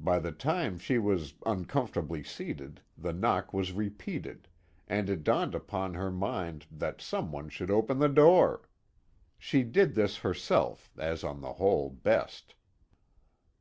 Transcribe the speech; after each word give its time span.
By 0.00 0.18
the 0.18 0.32
time 0.32 0.76
she 0.76 0.98
was 0.98 1.34
uncomfortably 1.46 2.24
seated, 2.24 2.80
the 2.98 3.12
knock 3.12 3.52
was 3.54 3.70
repeated, 3.70 4.48
and 4.88 5.08
it 5.08 5.22
dawned 5.22 5.54
upon 5.54 5.94
her 5.94 6.10
mind 6.10 6.66
that 6.68 7.00
some 7.00 7.30
one 7.30 7.48
should 7.48 7.70
open 7.70 8.00
the 8.00 8.08
door. 8.08 8.68
She 9.38 9.62
did 9.62 9.94
this 9.94 10.16
herself, 10.16 10.90
as 10.98 11.22
on 11.22 11.42
the 11.42 11.52
whole, 11.52 11.90
best. 11.90 12.56